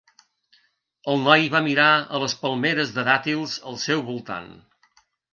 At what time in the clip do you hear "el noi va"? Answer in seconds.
1.11-1.59